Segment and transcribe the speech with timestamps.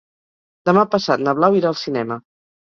[0.69, 2.21] Demà passat na Blau irà al cinema.